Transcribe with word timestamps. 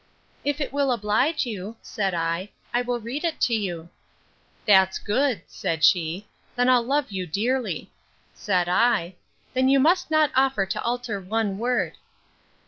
If 0.43 0.59
it 0.59 0.73
will 0.73 0.91
oblige 0.91 1.45
you, 1.45 1.75
said 1.83 2.15
I, 2.15 2.49
I 2.73 2.81
will 2.81 2.99
read 2.99 3.23
it 3.23 3.39
to 3.41 3.53
you. 3.53 3.89
That's 4.65 4.97
good, 4.97 5.43
said 5.45 5.83
she; 5.83 6.27
then 6.55 6.69
I'll 6.71 6.81
love 6.81 7.11
you 7.11 7.27
dearly.—Said 7.27 8.67
I, 8.67 9.13
Then 9.53 9.69
you 9.69 9.79
must 9.79 10.09
not 10.09 10.31
offer 10.35 10.65
to 10.65 10.81
alter 10.81 11.21
one 11.21 11.59
word. 11.59 11.97